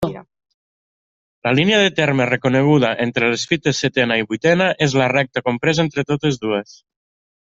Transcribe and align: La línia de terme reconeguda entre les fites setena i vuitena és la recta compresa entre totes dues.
La 1.47 1.51
línia 1.57 1.81
de 1.83 1.91
terme 1.99 2.25
reconeguda 2.31 2.89
entre 3.05 3.29
les 3.33 3.43
fites 3.51 3.81
setena 3.85 4.17
i 4.21 4.25
vuitena 4.31 4.71
és 4.87 4.97
la 5.03 5.11
recta 5.17 5.45
compresa 5.51 5.85
entre 5.89 6.07
totes 6.13 6.41
dues. 6.47 6.75